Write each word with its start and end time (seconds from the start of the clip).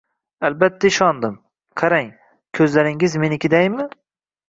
Albatta, 0.47 0.89
ishondim. 0.91 1.37
Qarang, 1.83 2.11
ko'zlaringiz 2.61 3.23
menikidaymi? 3.29 3.91